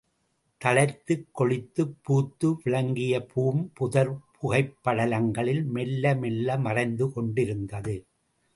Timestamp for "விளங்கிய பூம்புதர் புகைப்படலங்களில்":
2.63-5.63